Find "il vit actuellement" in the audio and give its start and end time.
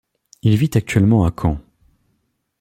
0.41-1.25